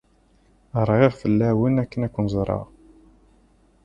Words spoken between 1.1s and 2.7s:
fell-awen akken ad ken-ẓreɣ.